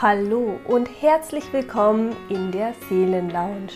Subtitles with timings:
[0.00, 3.72] Hallo und herzlich willkommen in der Seelenlounge,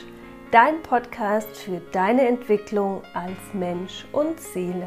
[0.52, 4.86] dein Podcast für deine Entwicklung als Mensch und Seele.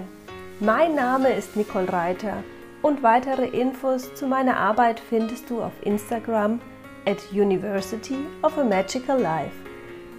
[0.61, 2.41] Mein Name ist Nicole Reiter
[2.81, 6.61] und weitere Infos zu meiner Arbeit findest du auf Instagram
[7.05, 9.57] at University of a Magical Life.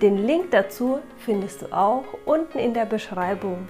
[0.03, 3.67] Den Link dazu findest du auch unten in der Beschreibung.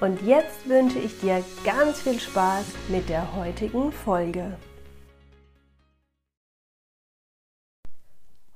[0.00, 4.56] Und jetzt wünsche ich dir ganz viel Spaß mit der heutigen Folge.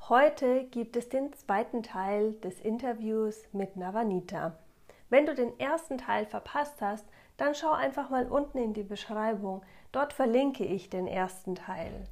[0.08, 4.58] Heute gibt es den zweiten Teil des Interviews mit Navanita.
[5.10, 7.04] Wenn du den ersten Teil verpasst hast,
[7.36, 9.62] dann schau einfach mal unten in die Beschreibung.
[9.92, 12.04] Dort verlinke ich den ersten Teil.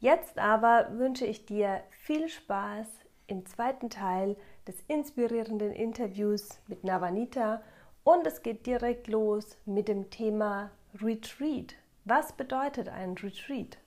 [0.00, 2.88] Jetzt aber wünsche ich dir viel Spaß
[3.28, 4.36] im zweiten Teil
[4.66, 7.62] des inspirierenden Interviews mit Navanita
[8.02, 11.76] und es geht direkt los mit dem Thema Retreat.
[12.04, 13.78] Was bedeutet ein Retreat?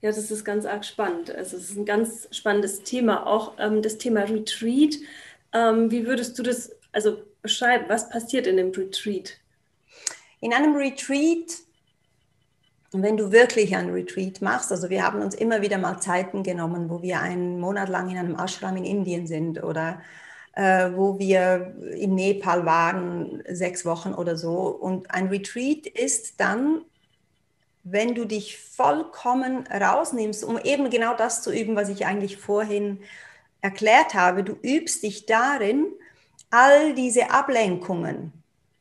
[0.00, 1.34] Ja, das ist ganz arg spannend.
[1.34, 4.96] Also es ist ein ganz spannendes Thema, auch ähm, das Thema Retreat.
[5.52, 7.86] Ähm, wie würdest du das also beschreiben?
[7.88, 9.38] Was passiert in einem Retreat?
[10.40, 11.58] In einem Retreat,
[12.92, 16.90] wenn du wirklich ein Retreat machst, also wir haben uns immer wieder mal Zeiten genommen,
[16.90, 20.02] wo wir einen Monat lang in einem Ashram in Indien sind oder
[20.54, 24.68] äh, wo wir in Nepal waren, sechs Wochen oder so.
[24.68, 26.82] Und ein Retreat ist dann
[27.84, 33.02] wenn du dich vollkommen rausnimmst, um eben genau das zu üben, was ich eigentlich vorhin
[33.60, 34.42] erklärt habe.
[34.42, 35.86] Du übst dich darin,
[36.50, 38.32] all diese Ablenkungen,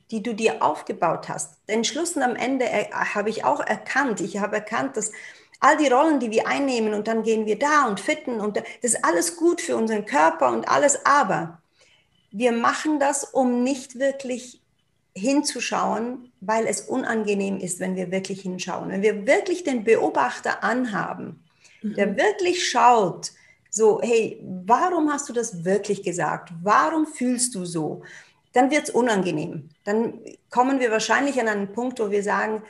[0.09, 1.58] die du dir aufgebaut hast.
[1.68, 4.22] Den Schluss am Ende habe ich auch erkannt.
[4.22, 5.12] Ich habe erkannt, dass
[5.59, 8.66] all die Rollen, die wir einnehmen und dann gehen wir da und fitten und das
[8.81, 11.62] ist alles gut für unseren Körper und alles, aber
[12.31, 14.62] wir machen das, um nicht wirklich
[15.16, 18.89] hinzuschauen, weil es unangenehm ist, wenn wir wirklich hinschauen.
[18.89, 21.44] Wenn wir wirklich den Beobachter anhaben,
[21.81, 21.95] mhm.
[21.95, 23.31] der wirklich schaut,
[23.69, 26.52] so, hey, warum hast du das wirklich gesagt?
[26.61, 28.03] Warum fühlst du so?
[28.53, 29.69] Dann wird es unangenehm.
[29.84, 30.19] Dann
[30.52, 32.62] kommen wir wahrscheinlich an einen Punkt, wo wir sagen,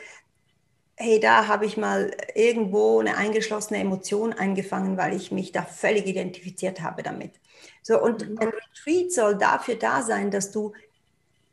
[0.95, 6.05] hey, da habe ich mal irgendwo eine eingeschlossene Emotion eingefangen, weil ich mich da völlig
[6.05, 7.31] identifiziert habe damit.
[7.81, 8.37] So, und mhm.
[8.39, 10.73] ein Retreat soll dafür da sein, dass du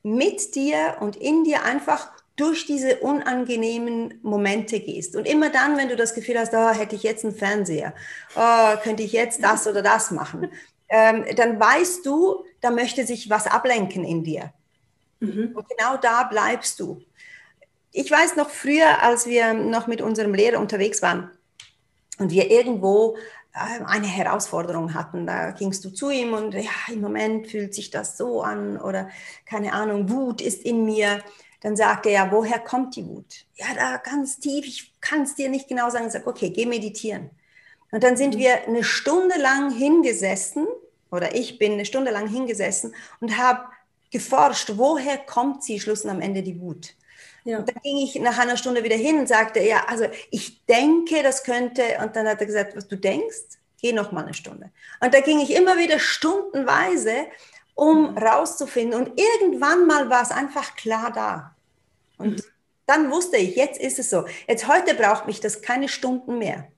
[0.03, 5.15] mit dir und in dir einfach durch diese unangenehmen Momente gehst.
[5.15, 7.95] Und immer dann, wenn du das Gefühl hast, oh, hätte ich jetzt einen Fernseher,
[8.35, 10.51] oh, könnte ich jetzt das oder das machen,
[10.89, 14.53] ähm, dann weißt du, da möchte sich was ablenken in dir.
[15.21, 15.53] Mhm.
[15.55, 17.03] Und genau da bleibst du.
[17.93, 21.31] Ich weiß noch früher, als wir noch mit unserem Lehrer unterwegs waren
[22.19, 23.17] und wir irgendwo
[23.53, 25.27] eine Herausforderung hatten.
[25.27, 29.09] Da gingst du zu ihm und ja, im Moment fühlt sich das so an oder
[29.45, 31.23] keine Ahnung, Wut ist in mir.
[31.61, 33.45] Dann sagt er, ja, woher kommt die Wut?
[33.55, 36.07] Ja, da ganz tief, ich kann es dir nicht genau sagen.
[36.07, 37.31] Ich sage, okay, geh meditieren.
[37.91, 38.39] Und dann sind mhm.
[38.39, 40.67] wir eine Stunde lang hingesessen,
[41.11, 43.65] oder ich bin eine Stunde lang hingesessen und habe
[44.11, 46.95] geforscht, woher kommt sie schluss am Ende die Wut?
[47.45, 47.59] Ja.
[47.59, 51.23] Und dann ging ich nach einer Stunde wieder hin und sagte, ja, also ich denke,
[51.23, 54.71] das könnte, und dann hat er gesagt, was du denkst, geh noch mal eine Stunde.
[55.01, 57.27] Und da ging ich immer wieder stundenweise,
[57.75, 58.19] um mhm.
[58.19, 59.01] rauszufinden.
[59.01, 61.57] Und irgendwann mal war es einfach klar da.
[62.19, 62.43] Und mhm.
[62.87, 64.27] dann wusste ich, jetzt ist es so.
[64.47, 66.69] Jetzt heute braucht mich das keine Stunden mehr.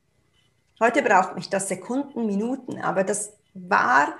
[0.81, 2.81] Heute braucht mich das Sekunden, Minuten.
[2.81, 4.15] Aber das war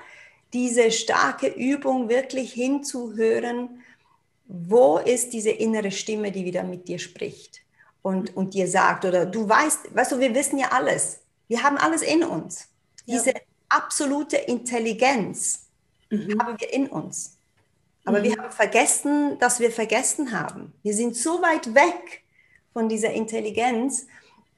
[0.53, 3.82] diese starke Übung, wirklich hinzuhören,
[4.53, 7.63] wo ist diese innere Stimme, die wieder mit dir spricht
[8.03, 11.21] und, und dir sagt, oder du weißt, weißt du, wir wissen ja alles.
[11.49, 12.69] Wir haben alles in uns.
[13.07, 13.41] Diese ja.
[13.71, 15.67] absolute Intelligenz
[16.11, 16.39] mhm.
[16.39, 17.39] haben wir in uns.
[18.05, 18.25] Aber mhm.
[18.25, 20.75] wir haben vergessen, dass wir vergessen haben.
[20.83, 22.23] Wir sind so weit weg
[22.75, 24.07] von dieser Intelligenz,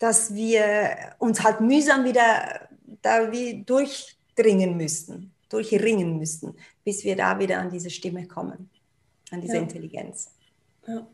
[0.00, 2.68] dass wir uns halt mühsam wieder
[3.00, 8.70] da wie durchdringen müssten, durchringen müssten, bis wir da wieder an diese Stimme kommen
[9.34, 9.62] an diese ja.
[9.62, 10.30] Intelligenz.
[10.86, 11.06] Ja.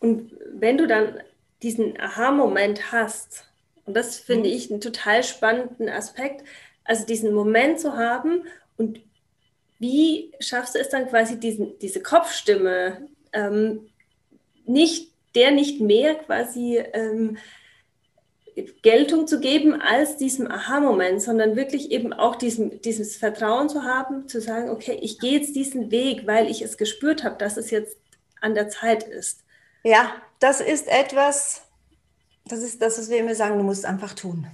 [0.00, 1.20] Und wenn du dann
[1.62, 3.44] diesen Aha-Moment hast,
[3.84, 4.54] und das finde mhm.
[4.54, 6.44] ich einen total spannenden Aspekt,
[6.84, 8.44] also diesen Moment zu haben
[8.76, 9.00] und
[9.78, 13.88] wie schaffst du es dann quasi diesen, diese Kopfstimme ähm,
[14.66, 17.38] nicht, der nicht mehr quasi ähm,
[18.82, 24.28] Geltung zu geben als diesem Aha-Moment, sondern wirklich eben auch diesem, dieses Vertrauen zu haben,
[24.28, 27.70] zu sagen, okay, ich gehe jetzt diesen Weg, weil ich es gespürt habe, dass es
[27.70, 27.96] jetzt
[28.40, 29.40] an der Zeit ist.
[29.82, 31.62] Ja, das ist etwas,
[32.46, 34.46] das ist das, was wir immer sagen, du musst es einfach tun.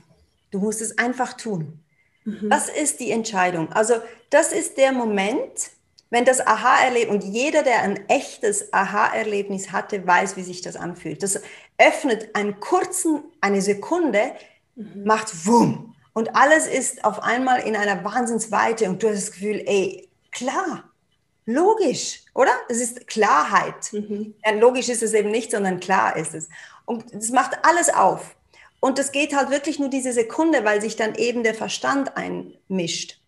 [0.50, 1.80] Du musst es einfach tun.
[2.24, 2.50] Mhm.
[2.50, 3.72] Das ist die Entscheidung.
[3.72, 3.94] Also
[4.30, 5.70] das ist der Moment,
[6.10, 11.22] wenn das Aha-Erlebnis, und jeder, der ein echtes Aha-Erlebnis hatte, weiß, wie sich das anfühlt.
[11.22, 11.40] Das,
[11.78, 14.32] öffnet einen kurzen, eine Sekunde,
[14.74, 15.04] mhm.
[15.04, 15.94] macht Wumm.
[16.12, 20.84] Und alles ist auf einmal in einer Wahnsinnsweite und du hast das Gefühl, ey, klar,
[21.44, 22.52] logisch, oder?
[22.68, 23.92] Das ist Klarheit.
[23.92, 24.34] Mhm.
[24.44, 26.48] Ja, logisch ist es eben nicht, sondern klar ist es.
[26.84, 28.36] Und es macht alles auf.
[28.80, 33.20] Und das geht halt wirklich nur diese Sekunde, weil sich dann eben der Verstand einmischt.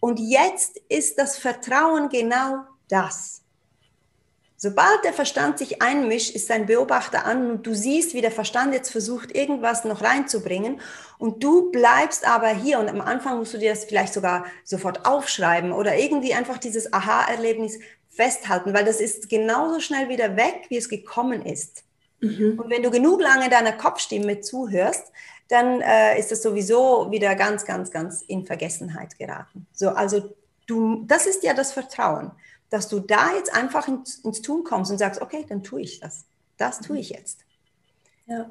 [0.00, 3.41] Und jetzt ist das Vertrauen genau das.
[4.64, 8.72] Sobald der Verstand sich einmischt, ist ein Beobachter an und du siehst, wie der Verstand
[8.72, 10.80] jetzt versucht, irgendwas noch reinzubringen
[11.18, 15.04] und du bleibst aber hier und am Anfang musst du dir das vielleicht sogar sofort
[15.04, 20.76] aufschreiben oder irgendwie einfach dieses Aha-Erlebnis festhalten, weil das ist genauso schnell wieder weg, wie
[20.76, 21.82] es gekommen ist.
[22.20, 22.60] Mhm.
[22.62, 25.10] Und wenn du genug lange deiner Kopfstimme zuhörst,
[25.48, 29.66] dann äh, ist das sowieso wieder ganz, ganz, ganz in Vergessenheit geraten.
[29.72, 30.36] So, also
[30.68, 32.30] du, das ist ja das Vertrauen
[32.72, 36.00] dass du da jetzt einfach ins, ins Tun kommst und sagst, okay, dann tue ich
[36.00, 36.24] das.
[36.56, 37.44] Das tue ich jetzt.
[38.24, 38.50] Ja.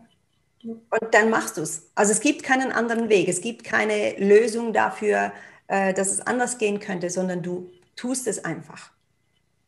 [0.64, 1.90] Und dann machst du es.
[1.96, 3.28] Also es gibt keinen anderen Weg.
[3.28, 5.34] Es gibt keine Lösung dafür,
[5.66, 8.92] äh, dass es anders gehen könnte, sondern du tust es einfach.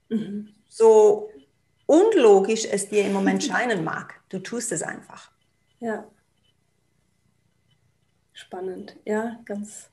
[0.09, 0.53] Mhm.
[0.69, 1.31] So
[1.87, 5.31] unlogisch es dir im Moment scheinen mag, du tust es einfach.
[5.79, 6.07] Ja.
[8.33, 8.97] Spannend.
[9.03, 9.89] Ja, ganz,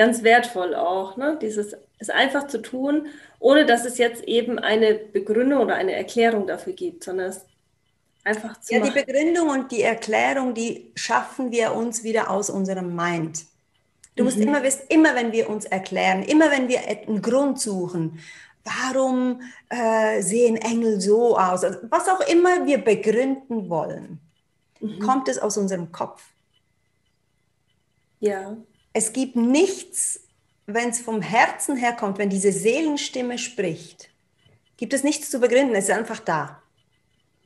[0.00, 1.38] ganz wertvoll auch, ne?
[1.42, 3.08] Dieses es einfach zu tun,
[3.38, 7.44] ohne dass es jetzt eben eine Begründung oder eine Erklärung dafür gibt, sondern es
[8.24, 8.94] einfach zu Ja, machen.
[8.94, 13.44] die Begründung und die Erklärung, die schaffen wir uns wieder aus unserem Mind.
[14.16, 14.44] Du musst mhm.
[14.44, 18.20] immer wissen, immer wenn wir uns erklären, immer wenn wir einen Grund suchen,
[18.64, 24.18] warum äh, sehen Engel so aus, also was auch immer wir begründen wollen,
[24.80, 24.98] mhm.
[25.00, 26.22] kommt es aus unserem Kopf.
[28.20, 28.56] Ja.
[28.92, 30.20] Es gibt nichts,
[30.66, 34.10] wenn es vom Herzen herkommt, wenn diese Seelenstimme spricht,
[34.76, 36.62] gibt es nichts zu begründen, es ist einfach da.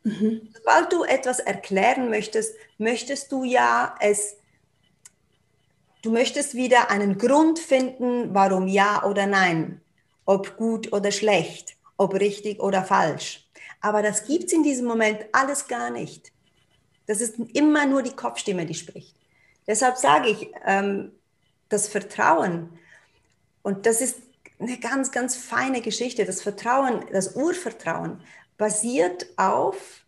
[0.04, 0.48] Mhm.
[0.54, 4.36] Sobald du etwas erklären möchtest, möchtest du ja es,
[6.02, 9.80] du möchtest wieder einen Grund finden, warum ja oder nein,
[10.26, 13.48] ob gut oder schlecht, ob richtig oder falsch.
[13.80, 16.32] Aber das gibt es in diesem Moment alles gar nicht.
[17.06, 19.14] Das ist immer nur die Kopfstimme, die spricht.
[19.66, 21.12] Deshalb sage ich, ähm,
[21.74, 22.70] das Vertrauen,
[23.62, 24.18] und das ist
[24.58, 26.24] eine ganz, ganz feine Geschichte.
[26.24, 28.22] Das Vertrauen, das Urvertrauen
[28.56, 30.04] basiert auf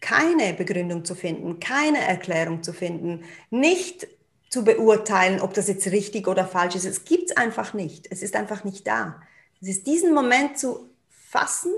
[0.00, 4.08] keine Begründung zu finden, keine Erklärung zu finden, nicht
[4.48, 6.86] zu beurteilen, ob das jetzt richtig oder falsch ist.
[6.86, 8.06] Es gibt es einfach nicht.
[8.10, 9.20] Es ist einfach nicht da.
[9.60, 11.72] Es ist diesen Moment zu fassen,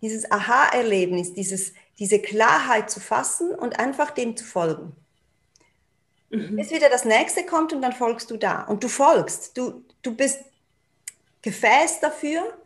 [0.00, 4.92] dieses Aha-Erlebnis, diese Klarheit zu fassen und einfach dem zu folgen.
[6.30, 6.56] Mhm.
[6.56, 8.62] Bis wieder das nächste kommt und dann folgst du da.
[8.64, 9.56] Und du folgst.
[9.56, 10.40] Du, du bist
[11.42, 12.58] Gefäß dafür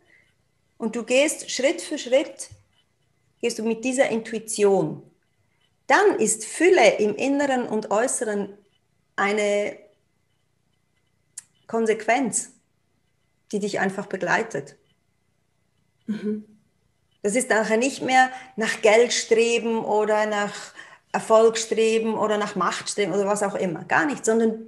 [0.77, 2.49] und du gehst Schritt für Schritt,
[3.39, 5.03] gehst du mit dieser Intuition.
[5.87, 8.57] Dann ist Fülle im Inneren und Äußeren
[9.15, 9.77] eine
[11.67, 12.51] Konsequenz,
[13.51, 14.75] die dich einfach begleitet.
[16.07, 16.45] Mhm.
[17.21, 20.53] Das ist nachher nicht mehr nach Geld streben oder nach
[21.13, 23.85] Erfolg streben oder nach Macht streben oder was auch immer.
[23.85, 24.65] Gar nicht, sondern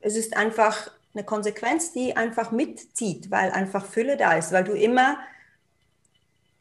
[0.00, 4.72] es ist einfach eine Konsequenz, die einfach mitzieht, weil einfach Fülle da ist, weil du
[4.72, 5.18] immer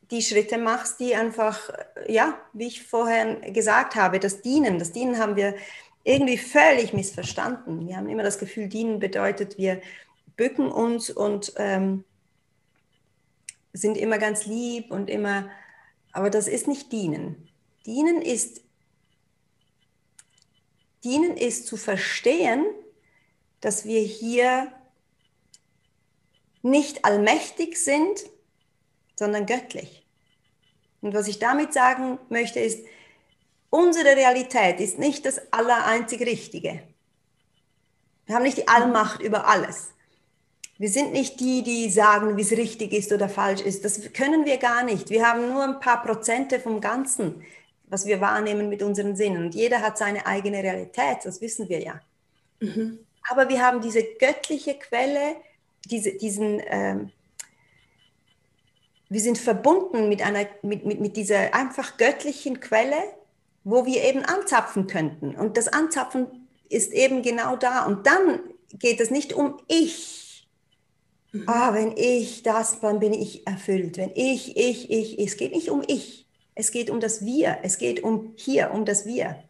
[0.10, 1.70] die Schritte machst, die einfach,
[2.08, 4.80] ja, wie ich vorher gesagt habe, das Dienen.
[4.80, 5.56] Das Dienen haben wir
[6.04, 7.88] irgendwie völlig missverstanden.
[7.88, 9.82] Wir haben immer das Gefühl, Dienen bedeutet, wir
[10.38, 12.04] bücken uns und ähm,
[13.74, 15.50] sind immer ganz lieb und immer,
[16.12, 17.50] aber das ist nicht Dienen.
[17.86, 18.63] Dienen ist
[21.04, 22.66] Dienen ist zu verstehen,
[23.62, 24.72] dass wir hier
[26.62, 28.24] nicht allmächtig sind,
[29.16, 30.06] sondern göttlich.
[31.02, 32.86] Und was ich damit sagen möchte, ist,
[33.70, 36.84] unsere Realität ist nicht das allereinzig Richtige.
[38.26, 39.92] Wir haben nicht die Allmacht über alles.
[40.78, 43.86] Wir sind nicht die, die sagen, wie es richtig ist oder falsch ist.
[43.86, 45.10] Das können wir gar nicht.
[45.10, 47.44] Wir haben nur ein paar Prozente vom Ganzen
[47.94, 49.46] was wir wahrnehmen mit unseren Sinnen.
[49.46, 52.02] Und jeder hat seine eigene Realität, das wissen wir ja.
[52.60, 52.98] Mhm.
[53.30, 55.36] Aber wir haben diese göttliche Quelle,
[55.86, 57.12] diese, diesen, ähm,
[59.10, 62.98] wir sind verbunden mit, einer, mit, mit, mit dieser einfach göttlichen Quelle,
[63.64, 65.36] wo wir eben anzapfen könnten.
[65.36, 67.86] Und das Anzapfen ist eben genau da.
[67.86, 68.40] Und dann
[68.74, 70.48] geht es nicht um ich.
[71.32, 71.44] Mhm.
[71.46, 73.98] Ah, wenn ich das, dann bin ich erfüllt.
[73.98, 76.23] Wenn ich, ich, ich, es geht nicht um ich.
[76.56, 77.60] Es geht um das Wir.
[77.64, 79.44] Es geht um hier, um das Wir.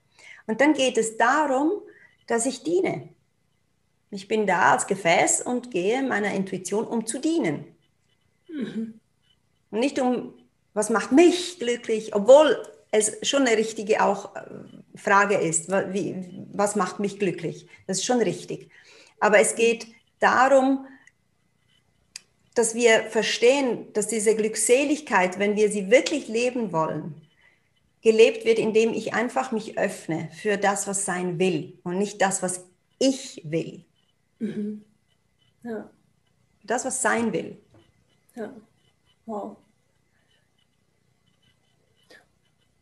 [0.48, 1.72] Und dann geht es darum,
[2.28, 3.10] dass ich diene.
[4.12, 7.66] Ich bin da als Gefäß und gehe meiner Intuition, um zu dienen.
[8.48, 9.00] Mhm.
[9.72, 10.34] Und nicht um
[10.74, 12.58] was macht mich glücklich, obwohl
[12.92, 14.42] es schon eine richtige auch äh,
[14.96, 17.68] Frage ist, wie, was macht mich glücklich?
[17.88, 18.70] Das ist schon richtig.
[19.20, 19.88] Aber es geht
[20.20, 20.86] darum,
[22.56, 27.16] dass wir verstehen, dass diese Glückseligkeit, wenn wir sie wirklich leben wollen,
[28.02, 32.44] gelebt wird, indem ich einfach mich öffne für das, was sein will und nicht das,
[32.44, 32.66] was
[33.00, 33.86] ich will.
[34.40, 34.84] Mhm.
[35.64, 35.90] Ja.
[36.64, 37.58] Das, was sein will.
[38.36, 38.54] Ja.
[39.26, 39.58] Wow.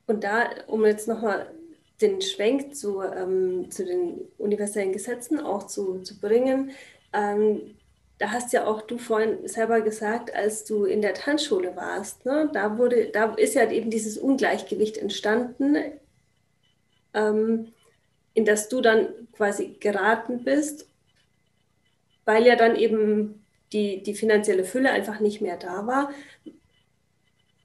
[0.07, 1.53] Und da, um jetzt nochmal
[2.01, 6.71] den Schwenk zu, ähm, zu den universellen Gesetzen auch zu, zu bringen,
[7.13, 7.75] ähm,
[8.21, 12.51] da hast ja auch du vorhin selber gesagt, als du in der Tanzschule warst, ne,
[12.53, 15.75] da wurde, da ist ja eben dieses Ungleichgewicht entstanden,
[17.15, 17.73] ähm,
[18.35, 20.87] in das du dann quasi geraten bist,
[22.23, 26.11] weil ja dann eben die, die finanzielle Fülle einfach nicht mehr da war.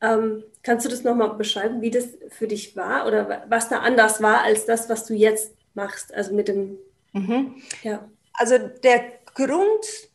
[0.00, 4.22] Ähm, kannst du das nochmal beschreiben, wie das für dich war oder was da anders
[4.22, 6.14] war als das, was du jetzt machst?
[6.14, 6.78] Also mit dem.
[7.12, 7.56] Mhm.
[7.82, 8.08] Ja.
[8.32, 10.08] Also der Grund,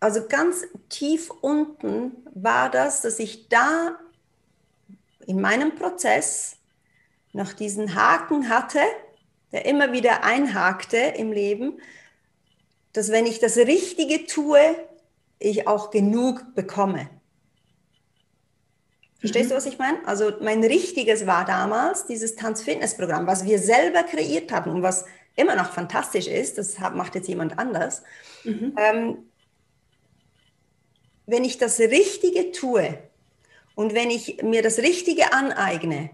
[0.00, 3.98] also ganz tief unten war das, dass ich da
[5.26, 6.56] in meinem Prozess
[7.32, 8.80] noch diesen Haken hatte,
[9.52, 11.80] der immer wieder einhakte im Leben,
[12.92, 14.60] dass wenn ich das Richtige tue,
[15.38, 17.08] ich auch genug bekomme.
[19.20, 19.50] Verstehst mhm.
[19.50, 19.98] du, was ich meine?
[20.06, 25.04] Also mein Richtiges war damals dieses Tanzfitnessprogramm, was wir selber kreiert haben und was
[25.36, 28.02] immer noch fantastisch ist, das macht jetzt jemand anders.
[28.44, 28.74] Mhm.
[28.76, 29.18] Ähm,
[31.28, 32.98] wenn ich das Richtige tue
[33.74, 36.10] und wenn ich mir das Richtige aneigne,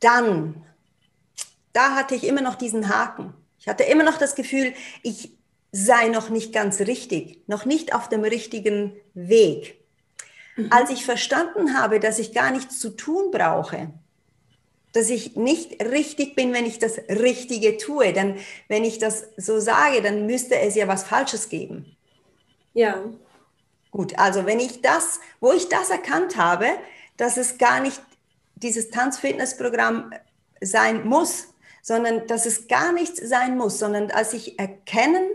[0.00, 0.66] dann,
[1.72, 3.32] da hatte ich immer noch diesen Haken.
[3.60, 5.30] Ich hatte immer noch das Gefühl, ich
[5.70, 9.78] sei noch nicht ganz richtig, noch nicht auf dem richtigen Weg.
[10.56, 10.66] Mhm.
[10.70, 13.90] Als ich verstanden habe, dass ich gar nichts zu tun brauche,
[14.92, 19.60] dass ich nicht richtig bin, wenn ich das Richtige tue, denn wenn ich das so
[19.60, 21.96] sage, dann müsste es ja was Falsches geben.
[22.74, 23.04] Ja.
[23.90, 26.66] Gut, also wenn ich das, wo ich das erkannt habe,
[27.16, 28.00] dass es gar nicht
[28.54, 30.12] dieses Tanzfitnessprogramm
[30.60, 31.48] sein muss,
[31.82, 35.28] sondern dass es gar nichts sein muss, sondern als ich erkennen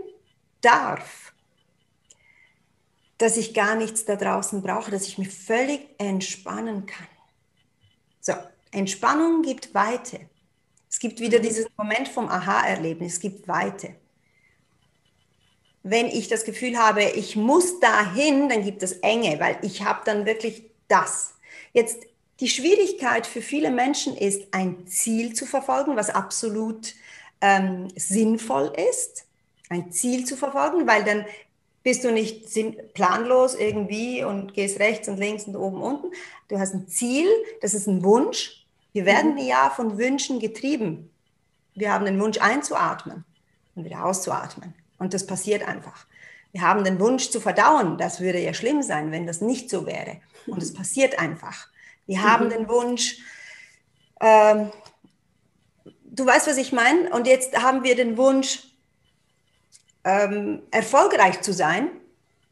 [0.61, 1.33] darf,
[3.17, 7.07] dass ich gar nichts da draußen brauche, dass ich mich völlig entspannen kann.
[8.21, 8.33] So,
[8.71, 10.19] Entspannung gibt Weite.
[10.89, 11.43] Es gibt wieder mhm.
[11.43, 13.95] dieses Moment vom Aha-Erlebnis, es gibt Weite
[15.87, 20.01] wenn ich das Gefühl habe, ich muss dahin, dann gibt es Enge, weil ich habe
[20.03, 21.35] dann wirklich das.
[21.73, 22.07] Jetzt
[22.39, 26.95] die Schwierigkeit für viele Menschen ist, ein Ziel zu verfolgen, was absolut
[27.39, 29.27] ähm, sinnvoll ist,
[29.69, 31.23] ein Ziel zu verfolgen, weil dann
[31.83, 32.51] bist du nicht
[32.95, 36.07] planlos irgendwie und gehst rechts und links und oben unten.
[36.47, 37.27] Du hast ein Ziel,
[37.61, 38.65] das ist ein Wunsch.
[38.91, 39.41] Wir werden mhm.
[39.41, 41.11] ja von Wünschen getrieben.
[41.75, 43.23] Wir haben den Wunsch einzuatmen
[43.75, 44.73] und wieder auszuatmen.
[44.97, 46.05] Und das passiert einfach.
[46.51, 47.97] Wir haben den Wunsch zu verdauen.
[47.97, 50.21] Das würde ja schlimm sein, wenn das nicht so wäre.
[50.47, 51.67] Und es passiert einfach.
[52.05, 52.49] Wir haben mhm.
[52.49, 53.17] den Wunsch,
[54.21, 54.71] ähm,
[56.05, 57.09] du weißt, was ich meine?
[57.09, 58.63] Und jetzt haben wir den Wunsch,
[60.05, 61.89] ähm, erfolgreich zu sein.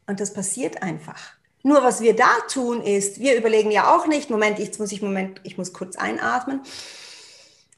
[0.06, 1.32] Und das passiert einfach.
[1.62, 5.00] Nur was wir da tun ist, wir überlegen ja auch nicht, Moment, jetzt muss ich,
[5.00, 6.60] Moment, ich muss kurz einatmen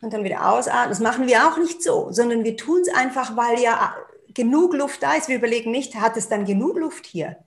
[0.00, 0.88] und dann wieder ausatmen.
[0.88, 3.94] Das machen wir auch nicht so, sondern wir tun es einfach, weil ja
[4.36, 5.28] genug Luft da ist.
[5.28, 7.38] Wir überlegen nicht, hat es dann genug Luft hier?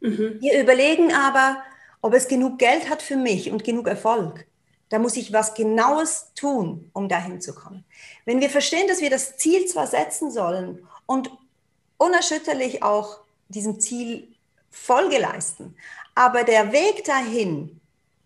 [0.00, 0.36] Mhm.
[0.40, 1.64] Wir überlegen aber,
[2.02, 4.46] ob es genug Geld hat für mich und genug Erfolg.
[4.90, 7.84] Da muss ich was Genaues tun, um dahin zu kommen.
[8.26, 11.30] Wenn wir verstehen, dass wir das Ziel zwar setzen sollen und
[11.96, 14.28] unerschütterlich auch diesem Ziel
[14.70, 15.74] Folge leisten,
[16.14, 17.80] aber der Weg dahin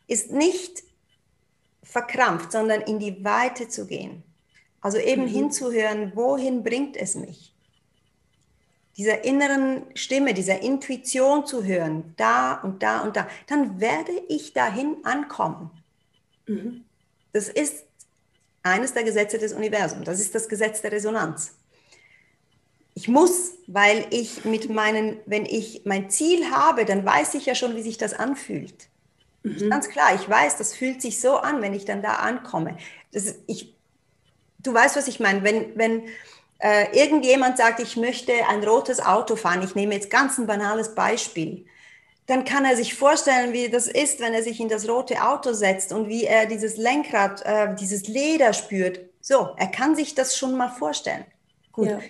[0.08, 0.82] ist nicht
[1.84, 4.24] verkrampft, sondern in die Weite zu gehen.
[4.80, 5.28] Also eben mhm.
[5.28, 7.54] hinzuhören, wohin bringt es mich?
[8.98, 14.52] Dieser inneren Stimme, dieser Intuition zu hören, da und da und da, dann werde ich
[14.52, 15.70] dahin ankommen.
[16.46, 16.84] Mhm.
[17.32, 17.84] Das ist
[18.64, 20.04] eines der Gesetze des Universums.
[20.04, 21.54] Das ist das Gesetz der Resonanz.
[22.94, 27.54] Ich muss, weil ich mit meinen, wenn ich mein Ziel habe, dann weiß ich ja
[27.54, 28.88] schon, wie sich das anfühlt.
[29.44, 29.70] Mhm.
[29.70, 32.76] Ganz klar, ich weiß, das fühlt sich so an, wenn ich dann da ankomme.
[33.12, 33.76] Das, ich,
[34.58, 35.44] du weißt, was ich meine.
[35.44, 36.02] Wenn, wenn,
[36.58, 40.94] äh, irgendjemand sagt, ich möchte ein rotes Auto fahren, ich nehme jetzt ganz ein banales
[40.94, 41.66] Beispiel,
[42.26, 45.52] dann kann er sich vorstellen, wie das ist, wenn er sich in das rote Auto
[45.54, 49.00] setzt und wie er dieses Lenkrad, äh, dieses Leder spürt.
[49.20, 51.24] So, er kann sich das schon mal vorstellen.
[51.72, 51.88] Gut.
[51.88, 52.00] Ja.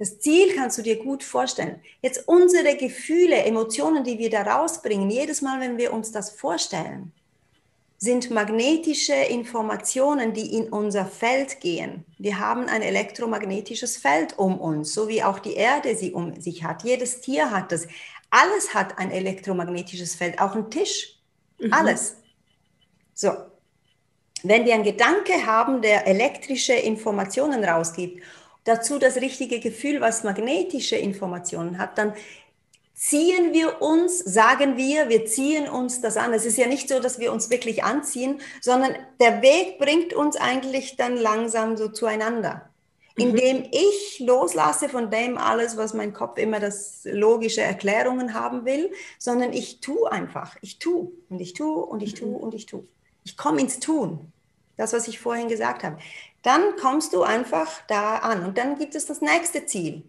[0.00, 1.80] Das Ziel kannst du dir gut vorstellen.
[2.00, 7.12] Jetzt unsere Gefühle, Emotionen, die wir da rausbringen, jedes Mal, wenn wir uns das vorstellen,
[8.02, 12.06] sind magnetische Informationen, die in unser Feld gehen.
[12.16, 16.64] Wir haben ein elektromagnetisches Feld um uns, so wie auch die Erde sie um sich
[16.64, 16.82] hat.
[16.82, 17.86] Jedes Tier hat das.
[18.30, 21.18] Alles hat ein elektromagnetisches Feld, auch ein Tisch.
[21.58, 21.74] Mhm.
[21.74, 22.16] Alles.
[23.12, 23.32] So.
[24.42, 28.22] Wenn wir einen Gedanke haben, der elektrische Informationen rausgibt,
[28.64, 32.14] dazu das richtige Gefühl, was magnetische Informationen hat, dann
[33.00, 36.34] ziehen wir uns, sagen wir, wir ziehen uns das an.
[36.34, 40.36] Es ist ja nicht so, dass wir uns wirklich anziehen, sondern der Weg bringt uns
[40.36, 42.68] eigentlich dann langsam so zueinander.
[43.16, 43.22] Mhm.
[43.24, 48.92] Indem ich loslasse von dem alles, was mein Kopf immer das logische Erklärungen haben will,
[49.18, 50.58] sondern ich tue einfach.
[50.60, 52.36] Ich tue und ich tue und ich tue mhm.
[52.36, 52.84] und ich tue.
[53.24, 54.30] Ich komme ins Tun.
[54.76, 55.96] Das, was ich vorhin gesagt habe.
[56.42, 60.02] Dann kommst du einfach da an und dann gibt es das nächste Ziel.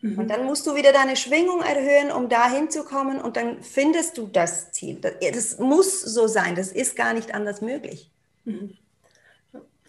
[0.00, 0.18] Mhm.
[0.18, 4.28] Und dann musst du wieder deine Schwingung erhöhen, um da hinzukommen und dann findest du
[4.32, 4.98] das Ziel.
[5.00, 8.10] Das, das, muss so sein, das ist gar nicht anders möglich.
[8.44, 8.74] Mhm.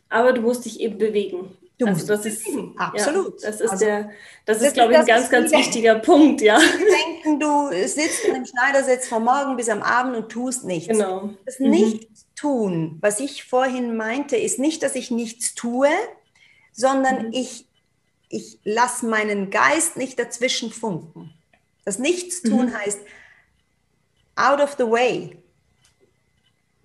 [0.10, 1.56] Aber du musst dich eben bewegen.
[1.78, 3.42] Du also musst das ist absolut.
[3.42, 4.04] Ja, das ist also, der,
[4.46, 6.60] das, das ist, glaube ich, ein ganz, ganz wichtiger Punkt, ja.
[6.60, 10.90] Denken, du sitzt in einem Schneidersitz vom Morgen bis am Abend und tust nichts.
[10.90, 11.30] Genau.
[11.46, 11.70] Das mhm.
[11.70, 15.88] Nichtstun, was ich vorhin meinte, ist nicht, dass ich nichts tue,
[16.74, 17.34] sondern mhm.
[17.34, 17.69] ich
[18.30, 21.34] ich lasse meinen Geist nicht dazwischen funken.
[21.84, 22.78] Das Nichtstun mhm.
[22.78, 23.00] heißt
[24.36, 25.38] out of the way.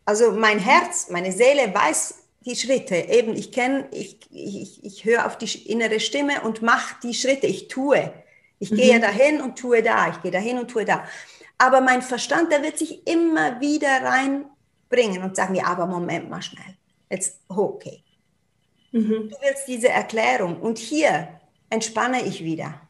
[0.07, 2.97] Also mein Herz, meine Seele weiß die Schritte.
[2.97, 7.47] Eben, ich kenne, ich, ich, ich höre auf die innere Stimme und mache die Schritte.
[7.47, 8.13] Ich tue.
[8.59, 8.77] Ich mhm.
[8.77, 10.11] gehe dahin und tue da.
[10.11, 11.07] Ich gehe dahin und tue da.
[11.59, 16.43] Aber mein Verstand, der wird sich immer wieder reinbringen und sagen, ja, aber Moment mal
[16.43, 16.77] schnell.
[17.11, 18.04] Jetzt, okay.
[18.95, 19.29] Mhm.
[19.29, 20.61] Du willst diese Erklärung.
[20.61, 22.81] Und hier entspanne ich wieder.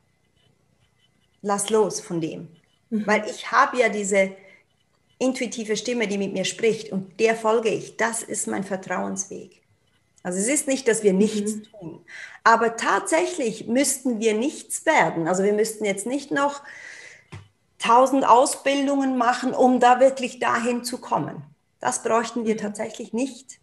[1.41, 2.49] Lass los von dem.
[2.91, 3.07] Mhm.
[3.07, 4.37] Weil ich habe ja diese
[5.19, 7.97] intuitive Stimme, die mit mir spricht und der folge ich.
[7.97, 9.63] Das ist mein Vertrauensweg.
[10.23, 11.63] Also es ist nicht, dass wir nichts mhm.
[11.65, 12.05] tun.
[12.45, 15.27] Aber tatsächlich müssten wir nichts werden.
[15.27, 16.63] Also wir müssten jetzt nicht noch
[17.79, 21.43] tausend Ausbildungen machen, um da wirklich dahin zu kommen.
[21.81, 22.59] Das bräuchten wir mhm.
[22.59, 23.59] tatsächlich nicht.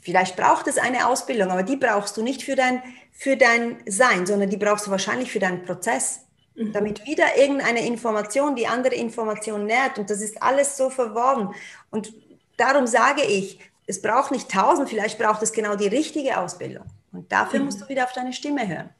[0.00, 4.26] Vielleicht braucht es eine Ausbildung, aber die brauchst du nicht für dein, für dein Sein,
[4.26, 6.20] sondern die brauchst du wahrscheinlich für deinen Prozess.
[6.54, 6.72] Mhm.
[6.72, 9.98] Damit wieder irgendeine Information die andere Information nährt.
[9.98, 11.54] Und das ist alles so verworren.
[11.90, 12.12] Und
[12.56, 16.86] darum sage ich, es braucht nicht tausend, vielleicht braucht es genau die richtige Ausbildung.
[17.12, 17.66] Und dafür mhm.
[17.66, 18.90] musst du wieder auf deine Stimme hören.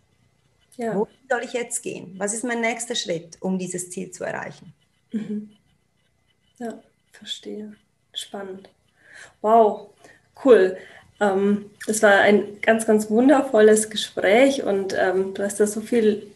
[0.77, 0.95] Ja.
[0.95, 2.15] Wo soll ich jetzt gehen?
[2.19, 4.75] Was ist mein nächster Schritt, um dieses Ziel zu erreichen?
[5.13, 5.51] Mhm.
[6.59, 6.81] Ja,
[7.13, 7.75] verstehe.
[8.13, 8.69] Spannend.
[9.41, 9.91] Wow,
[10.43, 10.77] Cool.
[11.21, 16.27] Ähm, das war ein ganz, ganz wundervolles Gespräch und ähm, du hast da so viel,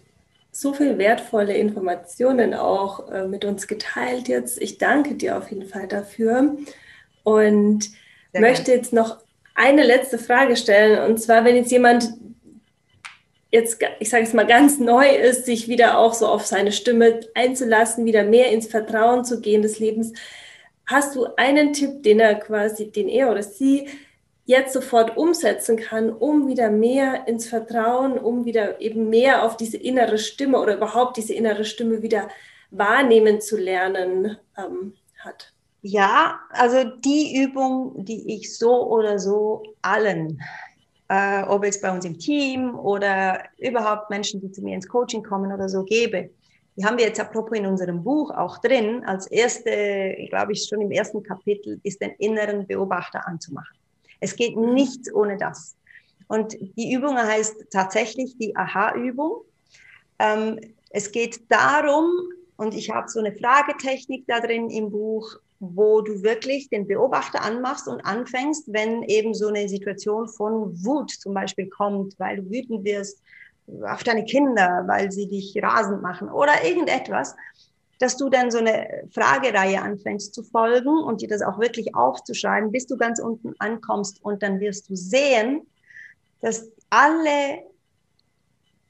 [0.53, 4.61] so viel wertvolle Informationen auch äh, mit uns geteilt jetzt.
[4.61, 6.57] Ich danke dir auf jeden Fall dafür
[7.25, 7.85] und
[8.33, 9.19] Sehr möchte jetzt noch
[9.55, 12.13] eine letzte Frage stellen und zwar, wenn jetzt jemand
[13.51, 17.21] jetzt, ich sage es mal, ganz neu ist, sich wieder auch so auf seine Stimme
[17.35, 20.13] einzulassen, wieder mehr ins Vertrauen zu gehen des Lebens.
[20.89, 23.89] Hast du einen Tipp, den er quasi, den er oder sie
[24.47, 29.77] jetzt sofort umsetzen kann, um wieder mehr ins Vertrauen, um wieder eben mehr auf diese
[29.77, 32.29] innere Stimme oder überhaupt diese innere Stimme wieder
[32.71, 35.53] wahrnehmen zu lernen ähm, hat?
[35.83, 40.41] Ja, also die Übung, die ich so oder so allen,
[41.09, 45.23] äh, ob jetzt bei uns im Team oder überhaupt Menschen, die zu mir ins Coaching
[45.23, 46.31] kommen oder so, gebe,
[46.79, 49.03] die haben wir jetzt apropos in unserem Buch auch drin.
[49.05, 53.77] Als erste, glaube ich, schon im ersten Kapitel ist den inneren Beobachter anzumachen.
[54.21, 55.77] Es geht nichts ohne das.
[56.29, 59.43] Und die Übung heißt tatsächlich die Aha-Übung.
[60.21, 60.61] Ähm,
[60.91, 62.11] es geht darum,
[62.57, 67.43] und ich habe so eine Fragetechnik da drin im Buch, wo du wirklich den Beobachter
[67.43, 72.49] anmachst und anfängst, wenn eben so eine Situation von Wut zum Beispiel kommt, weil du
[72.49, 73.21] wütend wirst
[73.89, 77.37] auf deine Kinder, weil sie dich rasend machen oder irgendetwas,
[77.99, 82.71] dass du dann so eine Fragereihe anfängst zu folgen und dir das auch wirklich aufzuschreiben,
[82.71, 85.67] bis du ganz unten ankommst und dann wirst du sehen,
[86.41, 87.65] dass alle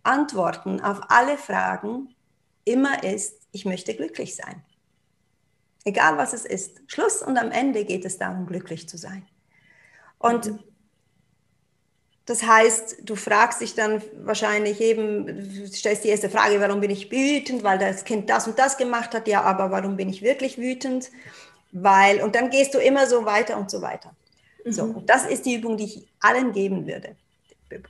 [0.02, 2.14] Antworten auf alle Fragen
[2.64, 4.62] immer ist, ich möchte glücklich sein.
[5.84, 6.82] Egal was es ist.
[6.86, 9.26] Schluss und am Ende geht es darum, glücklich zu sein.
[10.18, 10.58] Und mhm.
[12.28, 17.10] Das heißt, du fragst dich dann wahrscheinlich eben, stellst die erste Frage, warum bin ich
[17.10, 20.58] wütend, weil das Kind das und das gemacht hat, ja, aber warum bin ich wirklich
[20.58, 21.10] wütend?
[21.72, 24.14] Weil, und dann gehst du immer so weiter und so weiter.
[24.62, 24.72] Mhm.
[24.72, 27.16] So, und das ist die Übung, die ich allen geben würde.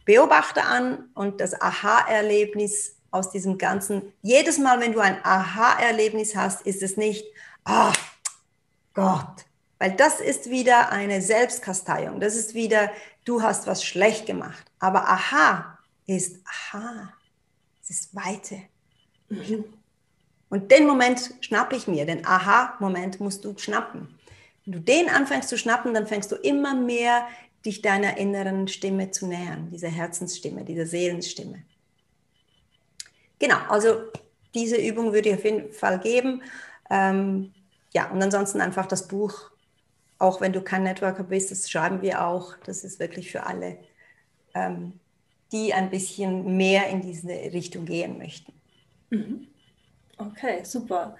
[0.05, 4.13] Beobachte an und das Aha-Erlebnis aus diesem Ganzen.
[4.23, 7.27] Jedes Mal, wenn du ein Aha-Erlebnis hast, ist es nicht,
[7.69, 7.91] oh
[8.95, 9.47] Gott,
[9.81, 12.21] Weil das ist wieder eine Selbstkasteiung.
[12.21, 12.91] Das ist wieder,
[13.29, 14.65] du hast was schlecht gemacht.
[14.79, 17.13] Aber aha ist aha.
[17.83, 18.63] Es ist Weite.
[19.29, 19.65] Mhm.
[20.49, 22.07] Und den Moment schnappe ich mir.
[22.07, 24.19] Den Aha-Moment musst du schnappen.
[24.65, 27.27] Wenn du den anfängst zu schnappen, dann fängst du immer mehr
[27.65, 31.63] dich deiner inneren Stimme zu nähern, dieser Herzensstimme, dieser Seelenstimme.
[33.39, 34.01] Genau, also
[34.55, 36.43] diese Übung würde ich auf jeden Fall geben.
[36.89, 37.53] Ähm,
[37.93, 39.51] ja, und ansonsten einfach das Buch,
[40.19, 42.57] auch wenn du kein Networker bist, das schreiben wir auch.
[42.65, 43.79] Das ist wirklich für alle,
[44.55, 44.95] ähm,
[45.53, 48.53] die ein bisschen mehr in diese Richtung gehen möchten.
[49.11, 49.47] Mhm.
[50.19, 51.17] Okay, super.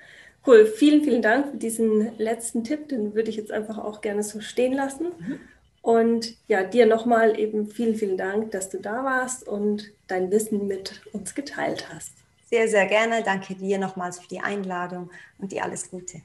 [0.47, 0.67] Cool.
[0.67, 2.89] Vielen, vielen Dank für diesen letzten Tipp.
[2.89, 5.09] Den würde ich jetzt einfach auch gerne so stehen lassen.
[5.19, 5.41] Mhm.
[5.83, 10.67] Und ja, dir nochmal eben vielen, vielen Dank, dass du da warst und dein Wissen
[10.67, 12.13] mit uns geteilt hast.
[12.51, 13.23] Sehr, sehr gerne.
[13.23, 16.23] Danke dir nochmals für die Einladung und dir alles Gute.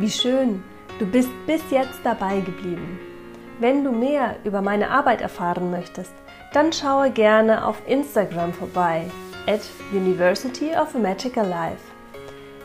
[0.00, 0.62] Wie schön,
[1.00, 3.00] du bist bis jetzt dabei geblieben.
[3.58, 6.12] Wenn du mehr über meine Arbeit erfahren möchtest,
[6.52, 9.06] dann schaue gerne auf Instagram vorbei
[9.48, 11.82] at University of a Magical Life.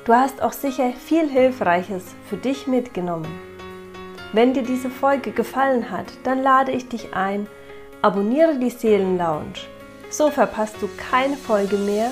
[0.06, 3.34] Du hast auch sicher viel Hilfreiches für dich mitgenommen.
[4.32, 7.48] Wenn dir diese Folge gefallen hat, dann lade ich dich ein,
[8.04, 9.54] abonniere die Seelenlounge.
[10.12, 12.12] So verpasst du keine Folge mehr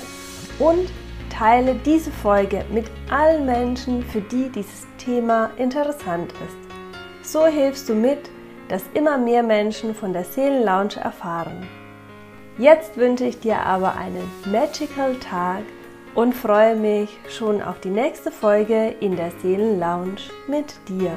[0.58, 0.90] und
[1.30, 7.30] teile diese Folge mit allen Menschen, für die dieses Thema interessant ist.
[7.30, 8.30] So hilfst du mit,
[8.70, 11.68] dass immer mehr Menschen von der Seelenlounge erfahren.
[12.58, 15.64] Jetzt wünsche ich dir aber einen magical Tag
[16.14, 21.12] und freue mich schon auf die nächste Folge in der Seelenlounge mit dir.